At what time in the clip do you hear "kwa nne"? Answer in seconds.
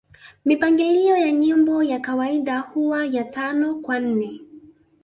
3.75-4.39